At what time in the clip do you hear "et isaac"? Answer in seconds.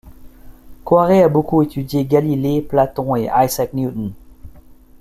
3.15-3.71